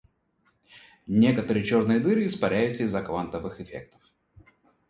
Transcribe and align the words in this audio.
Некоторые 1.05 1.63
черные 1.63 1.99
дыры 1.99 2.25
испаряются 2.25 2.81
из-за 2.81 3.03
квантовых 3.03 3.61
эффектов. 3.61 4.01